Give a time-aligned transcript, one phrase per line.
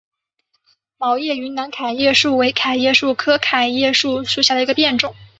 [0.97, 5.13] 毛叶云南桤叶树为桤叶树科桤叶树属下的一个变种。